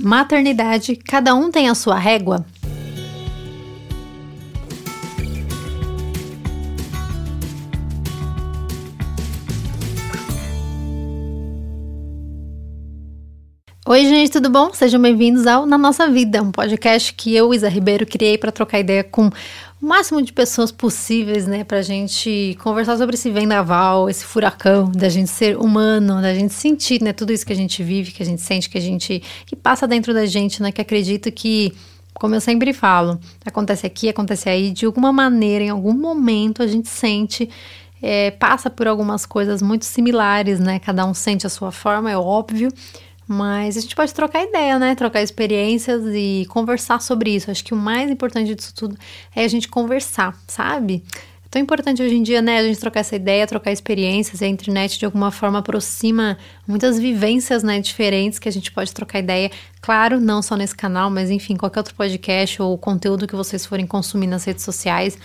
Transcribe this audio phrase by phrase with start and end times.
[0.00, 2.46] Maternidade, cada um tem a sua régua?
[13.88, 14.72] Oi, gente, tudo bom?
[14.72, 18.78] Sejam bem-vindos ao Na Nossa Vida, um podcast que eu, Isa Ribeiro, criei para trocar
[18.78, 19.28] ideia com
[19.80, 25.08] o máximo de pessoas possíveis, né, pra gente conversar sobre esse vendaval, esse furacão, da
[25.08, 28.26] gente ser humano, da gente sentir, né, tudo isso que a gente vive, que a
[28.26, 31.72] gente sente, que a gente, que passa dentro da gente, né, que acredita que,
[32.12, 36.66] como eu sempre falo, acontece aqui, acontece aí, de alguma maneira, em algum momento a
[36.66, 37.48] gente sente
[38.02, 40.78] é, passa por algumas coisas muito similares, né?
[40.78, 42.70] Cada um sente a sua forma, é óbvio,
[43.28, 44.94] mas a gente pode trocar ideia, né?
[44.94, 47.50] Trocar experiências e conversar sobre isso.
[47.50, 48.96] Acho que o mais importante disso tudo
[49.36, 51.04] é a gente conversar, sabe?
[51.44, 52.56] É tão importante hoje em dia, né?
[52.58, 54.40] A gente trocar essa ideia, trocar experiências.
[54.40, 57.78] A internet de alguma forma aproxima muitas vivências, né?
[57.80, 59.50] Diferentes que a gente pode trocar ideia.
[59.82, 63.86] Claro, não só nesse canal, mas enfim, qualquer outro podcast ou conteúdo que vocês forem
[63.86, 65.18] consumir nas redes sociais.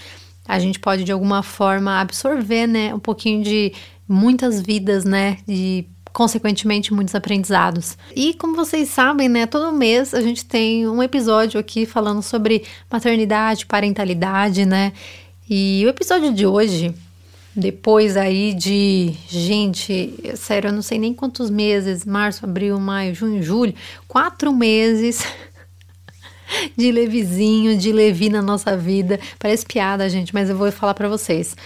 [0.45, 2.93] A gente pode de alguma forma absorver, né?
[2.93, 3.71] Um pouquinho de
[4.05, 5.37] muitas vidas, né?
[5.47, 7.97] De consequentemente muitos aprendizados.
[8.15, 12.63] E como vocês sabem, né, todo mês a gente tem um episódio aqui falando sobre
[12.89, 14.93] maternidade, parentalidade, né?
[15.49, 16.93] E o episódio de hoje,
[17.55, 23.41] depois aí de, gente, sério, eu não sei nem quantos meses, março, abril, maio, junho,
[23.41, 23.73] julho,
[24.07, 25.25] quatro meses
[26.77, 29.19] de levizinho, de levi na nossa vida.
[29.39, 31.57] Parece piada, gente, mas eu vou falar para vocês.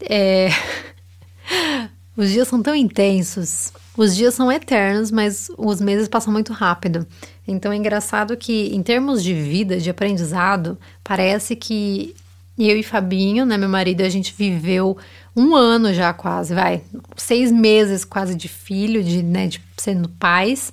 [0.00, 0.48] É...
[2.16, 7.06] Os dias são tão intensos, os dias são eternos, mas os meses passam muito rápido.
[7.48, 12.14] Então é engraçado que, em termos de vida, de aprendizado, parece que
[12.58, 14.96] eu e Fabinho, né, meu marido, a gente viveu
[15.34, 16.82] um ano já quase, vai,
[17.16, 20.70] seis meses quase de filho, de, né, de sendo pais,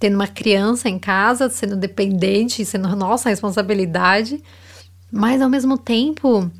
[0.00, 4.42] tendo uma criança em casa, sendo dependente, sendo nossa responsabilidade,
[5.10, 6.50] mas ao mesmo tempo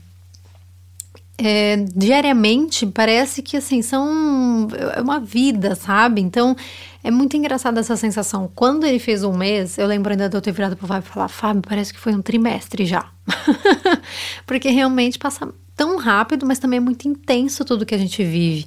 [1.37, 6.20] é, diariamente parece que assim são é uma vida, sabe?
[6.20, 6.57] Então
[7.03, 8.51] é muito engraçada essa sensação.
[8.55, 11.13] Quando ele fez um mês, eu lembro ainda de eu ter virado pro Fábio e
[11.13, 13.11] falar: Fábio, parece que foi um trimestre já.
[14.47, 18.67] Porque realmente passa tão rápido, mas também é muito intenso tudo que a gente vive.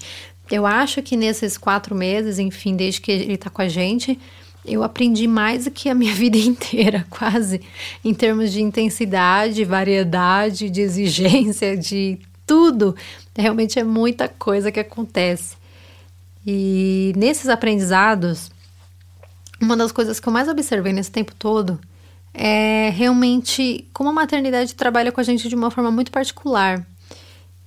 [0.51, 4.19] Eu acho que nesses quatro meses, enfim, desde que ele tá com a gente,
[4.65, 7.61] eu aprendi mais do que a minha vida inteira, quase,
[8.03, 12.95] em termos de intensidade, variedade, de exigência, de tudo.
[13.37, 15.57] Realmente é muita coisa que acontece.
[16.45, 18.49] E nesses aprendizados,
[19.61, 21.79] uma das coisas que eu mais observei nesse tempo todo
[22.33, 26.85] é realmente como a maternidade trabalha com a gente de uma forma muito particular.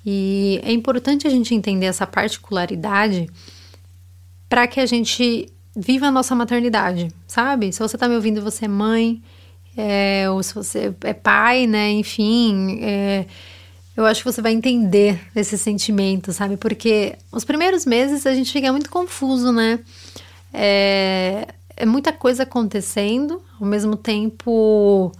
[0.06, 3.28] E é importante a gente entender essa particularidade
[4.48, 7.72] para que a gente viva a nossa maternidade, sabe?
[7.72, 9.22] Se você está me ouvindo você é mãe,
[9.76, 11.90] é, ou se você é pai, né?
[11.90, 13.26] Enfim, é,
[14.00, 16.56] eu acho que você vai entender esse sentimento, sabe?
[16.56, 19.78] Porque os primeiros meses a gente fica muito confuso, né?
[20.52, 21.46] É,
[21.76, 25.12] é muita coisa acontecendo, ao mesmo tempo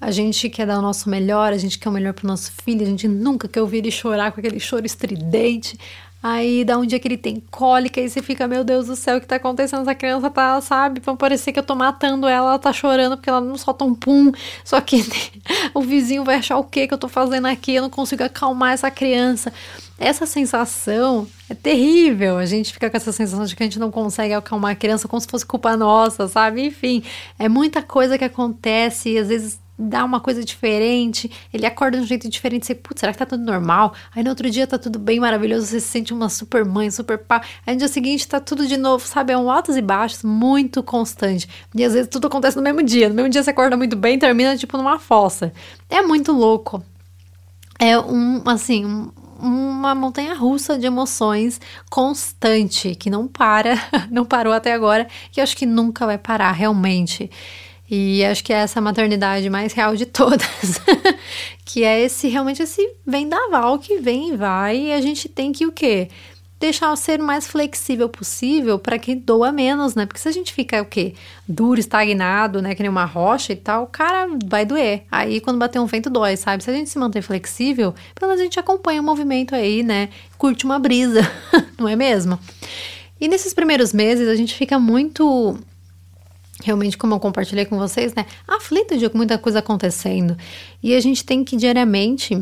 [0.00, 2.52] a gente quer dar o nosso melhor, a gente quer o melhor para o nosso
[2.62, 5.76] filho, a gente nunca quer ouvir ele chorar com aquele choro estridente.
[6.30, 9.16] Aí dá um dia que ele tem cólica e você fica, meu Deus do céu,
[9.16, 9.80] o que tá acontecendo?
[9.80, 11.00] Essa criança tá, sabe?
[11.00, 13.94] Vai parecer que eu tô matando ela, ela tá chorando porque ela não solta um
[13.94, 14.30] pum.
[14.62, 15.02] Só que
[15.72, 17.76] o vizinho vai achar o que que eu tô fazendo aqui?
[17.76, 19.50] Eu não consigo acalmar essa criança.
[19.98, 22.36] Essa sensação é terrível.
[22.36, 25.08] A gente fica com essa sensação de que a gente não consegue acalmar a criança
[25.08, 26.66] como se fosse culpa nossa, sabe?
[26.66, 27.02] Enfim,
[27.38, 32.02] é muita coisa que acontece e às vezes dá uma coisa diferente, ele acorda de
[32.02, 33.94] um jeito diferente, você, putz, será que tá tudo normal?
[34.14, 37.18] Aí no outro dia tá tudo bem maravilhoso, você se sente uma super mãe, super
[37.18, 37.42] pá.
[37.64, 39.32] Aí no dia seguinte tá tudo de novo, sabe?
[39.32, 41.48] É um altos e baixos muito constante.
[41.74, 43.08] E às vezes tudo acontece no mesmo dia.
[43.08, 45.52] No mesmo dia você acorda muito bem, termina tipo numa fossa.
[45.88, 46.82] É muito louco.
[47.78, 53.74] É um, assim, um, uma montanha russa de emoções constante, que não para,
[54.10, 57.30] não parou até agora, que eu acho que nunca vai parar realmente.
[57.90, 60.80] E acho que é essa maternidade mais real de todas,
[61.64, 65.66] que é esse realmente esse vendaval que vem e vai, e a gente tem que
[65.66, 66.08] o quê?
[66.60, 70.04] Deixar ser o mais flexível possível para que doa menos, né?
[70.04, 71.14] Porque se a gente fica o quê?
[71.48, 72.74] Duro, estagnado, né?
[72.74, 75.04] Que nem uma rocha e tal, o cara vai doer.
[75.08, 76.64] Aí quando bater um vento dói, sabe?
[76.64, 80.08] Se a gente se manter flexível, pelo menos a gente acompanha o movimento aí, né?
[80.36, 81.20] Curte uma brisa,
[81.78, 82.38] não é mesmo?
[83.20, 85.56] E nesses primeiros meses a gente fica muito
[86.62, 90.36] realmente, como eu compartilhei com vocês, né, aflita de muita coisa acontecendo.
[90.82, 92.36] E a gente tem que diariamente.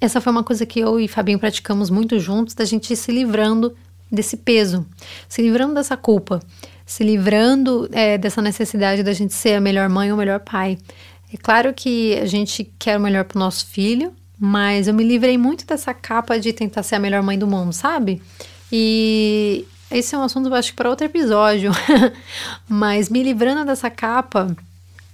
[0.00, 3.74] Essa foi uma coisa que eu e Fabinho praticamos muito juntos, da gente se livrando
[4.12, 4.86] desse peso,
[5.28, 6.40] se livrando dessa culpa.
[6.86, 10.78] se livrando é, dessa necessidade da gente ser a melhor mãe ou o melhor pai.
[11.32, 15.02] É claro que a gente quer o melhor para o nosso filho, mas eu me
[15.02, 18.22] livrei muito dessa capa de tentar ser a melhor mãe do mundo, sabe?
[18.70, 21.72] E esse é um assunto, acho que para outro episódio.
[22.68, 24.56] mas me livrando dessa capa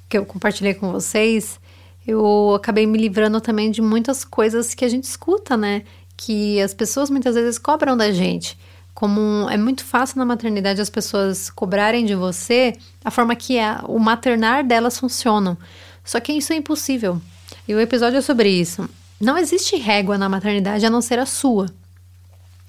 [0.09, 1.59] que eu compartilhei com vocês,
[2.07, 5.83] eu acabei me livrando também de muitas coisas que a gente escuta, né?
[6.17, 8.59] Que as pessoas muitas vezes cobram da gente.
[8.95, 13.79] Como é muito fácil na maternidade as pessoas cobrarem de você a forma que é,
[13.85, 15.57] o maternar delas funcionam.
[16.05, 17.21] Só que isso é impossível.
[17.67, 18.89] E o episódio é sobre isso.
[19.21, 21.71] Não existe régua na maternidade a não ser a sua.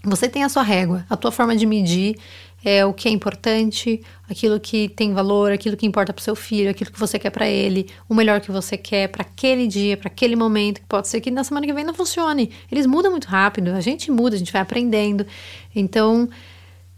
[0.06, 2.18] Você tem a sua régua, a tua forma de medir
[2.64, 6.36] é o que é importante, aquilo que tem valor, aquilo que importa para o seu
[6.36, 9.96] filho, aquilo que você quer para ele, o melhor que você quer para aquele dia,
[9.96, 12.52] para aquele momento, que pode ser que na semana que vem não funcione.
[12.72, 15.26] Eles mudam muito rápido, a gente muda, a gente vai aprendendo.
[15.74, 16.30] Então,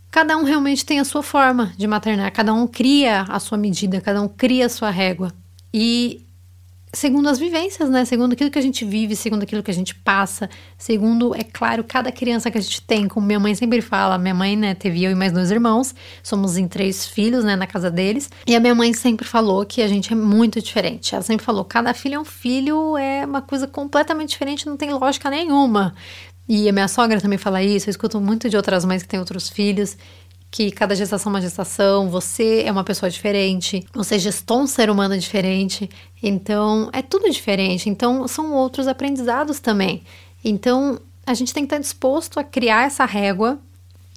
[0.09, 4.01] cada um realmente tem a sua forma de maternar, cada um cria a sua medida,
[4.01, 5.31] cada um cria a sua régua.
[5.71, 6.24] E
[6.95, 8.05] segundo as vivências, né?
[8.05, 11.83] Segundo aquilo que a gente vive, segundo aquilo que a gente passa, segundo, é claro,
[11.83, 15.03] cada criança que a gente tem, como minha mãe sempre fala, minha mãe, né, teve
[15.03, 15.93] eu e mais dois irmãos,
[16.23, 19.81] somos em três filhos, né, na casa deles, e a minha mãe sempre falou que
[19.81, 21.13] a gente é muito diferente.
[21.13, 24.91] Ela sempre falou, cada filho é um filho, é uma coisa completamente diferente, não tem
[24.93, 25.93] lógica nenhuma.
[26.47, 29.19] E a minha sogra também fala isso, eu escuto muito de outras mães que têm
[29.19, 29.97] outros filhos
[30.55, 34.89] que cada gestação é uma gestação, você é uma pessoa diferente, você gestou um ser
[34.89, 35.89] humano diferente,
[36.23, 37.89] então é tudo diferente.
[37.89, 40.01] Então são outros aprendizados também.
[40.41, 43.59] Então a gente tem que estar disposto a criar essa régua,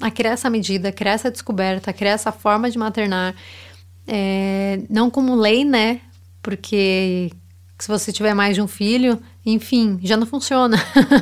[0.00, 3.34] a criar essa medida, a criar essa descoberta, a criar essa forma de maternar,
[4.06, 6.00] é, não como lei, né?
[6.40, 7.32] Porque
[7.80, 10.76] se você tiver mais de um filho, enfim, já não funciona.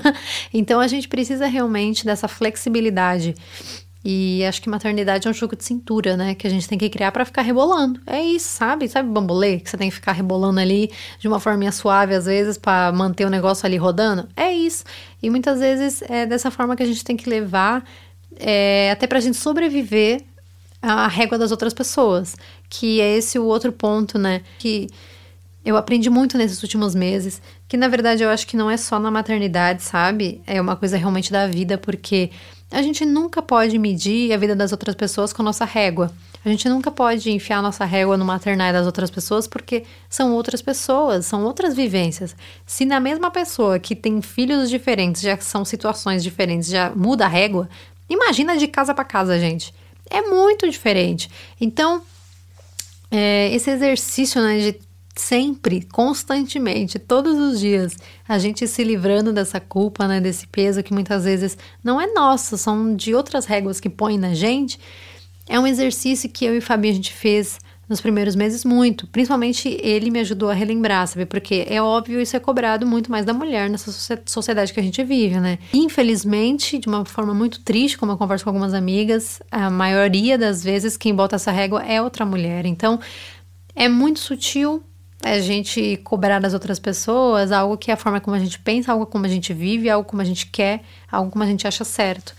[0.52, 3.34] então a gente precisa realmente dessa flexibilidade
[4.08, 6.36] e acho que maternidade é um jogo de cintura, né?
[6.36, 8.00] Que a gente tem que criar para ficar rebolando.
[8.06, 8.86] É isso, sabe?
[8.88, 9.58] Sabe bambolê?
[9.58, 13.24] Que você tem que ficar rebolando ali de uma forma suave, às vezes, para manter
[13.24, 14.28] o negócio ali rodando.
[14.36, 14.84] É isso.
[15.20, 17.84] E muitas vezes é dessa forma que a gente tem que levar,
[18.36, 20.22] é, até pra gente sobreviver
[20.80, 22.36] à régua das outras pessoas.
[22.70, 24.42] Que é esse o outro ponto, né?
[24.60, 24.86] Que
[25.64, 27.42] eu aprendi muito nesses últimos meses.
[27.66, 30.40] Que na verdade eu acho que não é só na maternidade, sabe?
[30.46, 32.30] É uma coisa realmente da vida, porque
[32.70, 36.12] a gente nunca pode medir a vida das outras pessoas com a nossa régua.
[36.44, 40.62] A gente nunca pode enfiar nossa régua no maternário das outras pessoas porque são outras
[40.62, 42.36] pessoas, são outras vivências.
[42.64, 47.28] Se na mesma pessoa que tem filhos diferentes, já são situações diferentes, já muda a
[47.28, 47.68] régua,
[48.08, 49.74] imagina de casa para casa, gente.
[50.08, 51.28] É muito diferente.
[51.60, 52.02] Então,
[53.10, 54.85] é, esse exercício né, de
[55.16, 57.96] sempre, constantemente, todos os dias,
[58.28, 62.56] a gente se livrando dessa culpa, né, desse peso que muitas vezes não é nosso,
[62.58, 64.78] são de outras réguas que põem na gente.
[65.48, 67.58] É um exercício que eu e Fabi a gente fez
[67.88, 71.24] nos primeiros meses muito, principalmente ele me ajudou a relembrar, sabe?
[71.24, 73.92] Porque é óbvio isso é cobrado muito mais da mulher nessa
[74.26, 75.58] sociedade que a gente vive, né?
[75.72, 80.64] Infelizmente, de uma forma muito triste, como eu converso com algumas amigas, a maioria das
[80.64, 82.66] vezes quem bota essa régua é outra mulher.
[82.66, 82.98] Então,
[83.74, 84.82] é muito sutil,
[85.22, 88.92] a gente cobrar das outras pessoas algo que é a forma como a gente pensa,
[88.92, 91.84] algo como a gente vive, algo como a gente quer, algo como a gente acha
[91.84, 92.34] certo.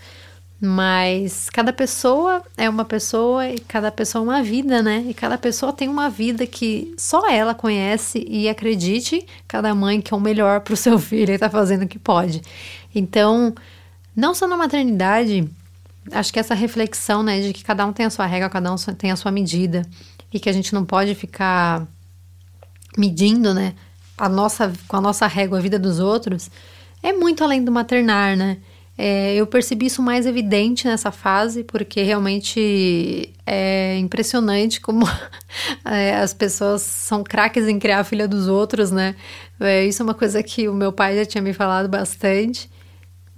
[0.60, 5.04] Mas cada pessoa é uma pessoa e cada pessoa é uma vida, né?
[5.08, 10.12] E cada pessoa tem uma vida que só ela conhece e acredite, cada mãe que
[10.12, 12.42] é o melhor para o seu filho e tá fazendo o que pode.
[12.92, 13.54] Então,
[14.16, 15.48] não só na maternidade,
[16.10, 18.76] acho que essa reflexão, né, de que cada um tem a sua regra, cada um
[18.76, 19.86] tem a sua medida
[20.32, 21.86] e que a gente não pode ficar
[22.98, 23.74] medindo, né,
[24.16, 26.50] a nossa, com a nossa régua a vida dos outros,
[27.02, 28.58] é muito além do maternar, né?
[29.00, 35.06] É, eu percebi isso mais evidente nessa fase, porque realmente é impressionante como
[35.86, 39.14] é, as pessoas são craques em criar a filha dos outros, né?
[39.60, 42.68] É, isso é uma coisa que o meu pai já tinha me falado bastante.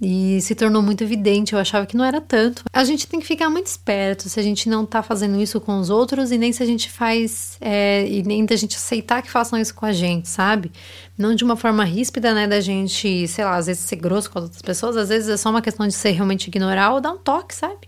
[0.01, 2.63] E se tornou muito evidente, eu achava que não era tanto.
[2.73, 5.79] A gente tem que ficar muito esperto se a gente não tá fazendo isso com
[5.79, 9.29] os outros e nem se a gente faz, é, e nem da gente aceitar que
[9.29, 10.71] façam isso com a gente, sabe?
[11.15, 14.39] Não de uma forma ríspida, né, da gente, sei lá, às vezes ser grosso com
[14.39, 17.11] as outras pessoas, às vezes é só uma questão de ser realmente ignorar ou dar
[17.11, 17.87] um toque, sabe?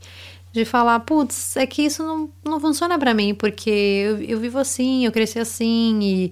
[0.52, 4.60] De falar, putz, é que isso não, não funciona para mim, porque eu, eu vivo
[4.60, 6.32] assim, eu cresci assim e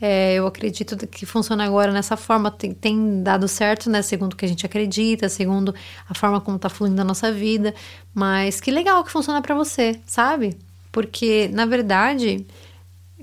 [0.00, 4.00] é, eu acredito que funciona agora nessa forma, tem, tem, dado certo, né?
[4.00, 5.74] Segundo o que a gente acredita, segundo
[6.08, 7.74] a forma como tá fluindo a nossa vida.
[8.14, 10.56] Mas que legal que funciona para você, sabe?
[10.90, 12.46] Porque, na verdade,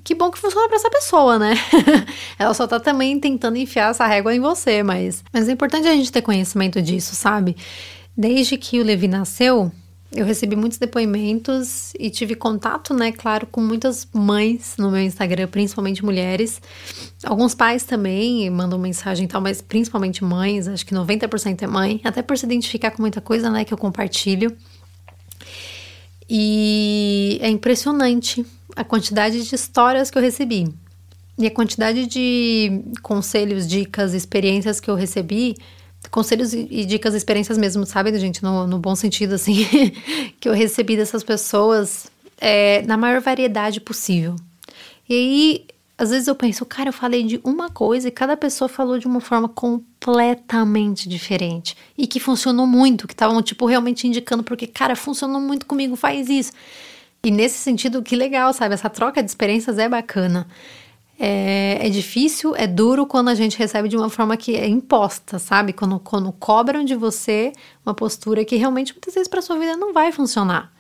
[0.04, 1.56] que bom que funciona para essa pessoa, né?
[2.38, 5.94] Ela só tá também tentando enfiar essa régua em você, mas, mas é importante a
[5.94, 7.58] gente ter conhecimento disso, sabe?
[8.16, 9.72] Desde que o Levi nasceu,
[10.12, 15.48] eu recebi muitos depoimentos e tive contato, né, claro, com muitas mães no meu Instagram,
[15.48, 16.62] principalmente mulheres.
[17.24, 22.00] Alguns pais também mandam mensagem e tal, mas principalmente mães, acho que 90% é mãe,
[22.06, 24.56] até por se identificar com muita coisa, né, que eu compartilho.
[26.30, 28.46] E é impressionante
[28.76, 30.74] a quantidade de histórias que eu recebi.
[31.38, 35.56] E a quantidade de conselhos, dicas, experiências que eu recebi
[36.10, 38.44] conselhos e dicas, experiências mesmo, sabe, gente?
[38.44, 39.66] No, no bom sentido, assim,
[40.40, 42.08] que eu recebi dessas pessoas
[42.40, 44.36] é, na maior variedade possível.
[45.10, 45.66] E aí,
[45.98, 49.08] às vezes eu penso, cara, eu falei de uma coisa e cada pessoa falou de
[49.08, 51.76] uma forma completamente diferente.
[51.98, 56.30] E que funcionou muito, que estavam, tipo, realmente indicando, porque, cara, funcionou muito comigo, faz
[56.30, 56.52] isso.
[57.24, 58.76] E nesse sentido, que legal, sabe?
[58.76, 60.48] Essa troca de experiências é bacana.
[61.20, 65.40] É, é, difícil, é duro quando a gente recebe de uma forma que é imposta,
[65.40, 65.74] sabe?
[65.74, 67.52] Quando, quando cobram de você
[67.84, 70.72] uma postura que realmente muitas vezes para sua vida não vai funcionar.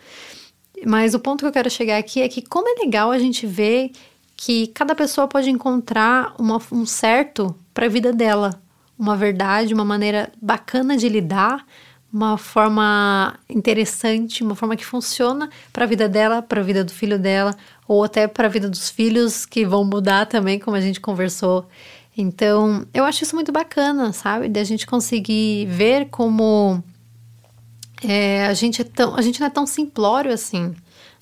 [0.86, 3.48] Mas o ponto que eu quero chegar aqui é que como é legal a gente
[3.48, 3.92] ver
[4.36, 8.62] que cada pessoa pode encontrar uma, um certo para a vida dela,
[8.98, 11.66] uma verdade, uma maneira bacana de lidar,
[12.12, 16.92] uma forma interessante, uma forma que funciona para a vida dela, para a vida do
[16.92, 17.56] filho dela,
[17.88, 21.68] ou até para a vida dos filhos que vão mudar também, como a gente conversou.
[22.18, 24.50] Então, eu acho isso muito bacana, sabe?
[24.50, 26.82] De a gente conseguir ver como
[28.04, 30.74] é, a gente é tão, a gente não é tão simplório assim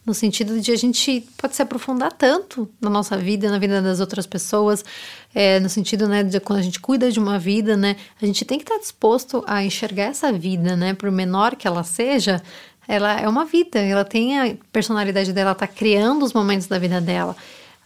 [0.05, 3.99] no sentido de a gente pode se aprofundar tanto na nossa vida, na vida das
[3.99, 4.85] outras pessoas,
[5.33, 8.45] é, no sentido, né, de quando a gente cuida de uma vida, né, a gente
[8.45, 12.41] tem que estar disposto a enxergar essa vida, né, por menor que ela seja,
[12.87, 16.77] ela é uma vida, ela tem a personalidade dela, ela tá criando os momentos da
[16.77, 17.35] vida dela,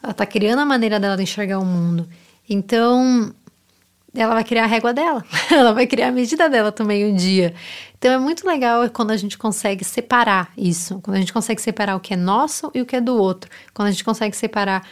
[0.03, 2.07] ela tá criando a maneira dela de enxergar o mundo.
[2.49, 3.33] Então,
[4.15, 7.53] ela vai criar a régua dela, ela vai criar a medida dela também um dia.
[7.97, 11.95] Então é muito legal quando a gente consegue separar isso, quando a gente consegue separar
[11.95, 14.83] o que é nosso e o que é do outro, quando a gente consegue separar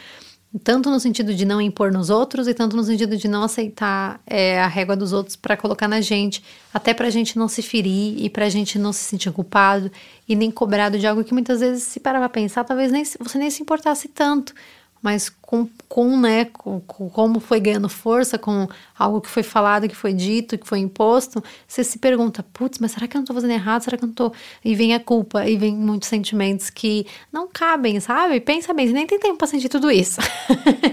[0.64, 4.20] tanto no sentido de não impor nos outros e tanto no sentido de não aceitar
[4.26, 7.60] é, a régua dos outros para colocar na gente, até para a gente não se
[7.60, 9.90] ferir e para a gente não se sentir culpado
[10.26, 13.50] e nem cobrado de algo que muitas vezes se parava pensar, talvez nem, você nem
[13.50, 14.54] se importasse tanto,
[15.02, 19.88] mas com, com né, com, com, como foi ganhando força, com algo que foi falado,
[19.88, 23.26] que foi dito, que foi imposto, você se pergunta, putz, mas será que eu não
[23.26, 23.82] tô fazendo errado?
[23.82, 24.32] Será que eu não tô...
[24.64, 28.40] E vem a culpa, e vem muitos sentimentos que não cabem, sabe?
[28.40, 30.20] Pensa bem, você nem tem tempo pra sentir tudo isso.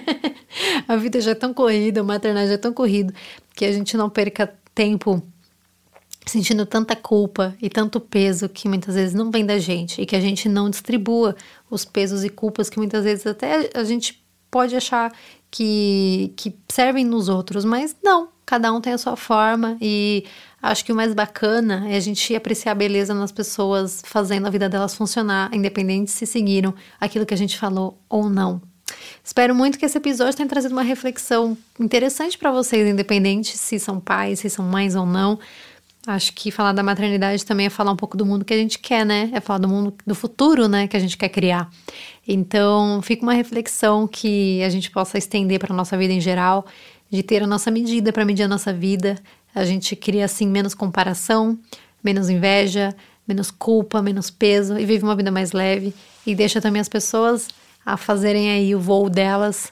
[0.88, 3.14] a vida já é tão corrida, o maternagem é tão corrido,
[3.56, 5.22] que a gente não perca tempo
[6.26, 10.16] sentindo tanta culpa e tanto peso que muitas vezes não vem da gente e que
[10.16, 11.36] a gente não distribua
[11.70, 15.14] os pesos e culpas que muitas vezes até a gente pode achar
[15.52, 20.26] que, que servem nos outros, mas não, cada um tem a sua forma e
[20.62, 24.50] acho que o mais bacana é a gente apreciar a beleza nas pessoas fazendo a
[24.50, 28.62] vida delas funcionar, independente se seguiram aquilo que a gente falou ou não.
[29.24, 34.00] Espero muito que esse episódio tenha trazido uma reflexão interessante para vocês, independente se são
[34.00, 35.40] pais, se são mães ou não.
[36.08, 38.78] Acho que falar da maternidade também é falar um pouco do mundo que a gente
[38.78, 39.30] quer, né?
[39.34, 41.70] É falar do mundo do futuro, né, que a gente quer criar.
[42.28, 46.66] Então, fica uma reflexão que a gente possa estender para nossa vida em geral,
[47.10, 49.18] de ter a nossa medida para medir a nossa vida.
[49.54, 51.58] A gente cria assim menos comparação,
[52.04, 52.96] menos inveja,
[53.28, 55.94] menos culpa, menos peso e vive uma vida mais leve
[56.26, 57.48] e deixa também as pessoas
[57.86, 59.72] a fazerem aí o voo delas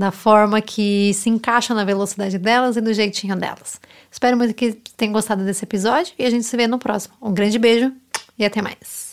[0.00, 3.78] da forma que se encaixa na velocidade delas e do jeitinho delas.
[4.10, 7.14] Espero muito que tenham gostado desse episódio e a gente se vê no próximo.
[7.20, 7.92] Um grande beijo
[8.38, 9.09] e até mais.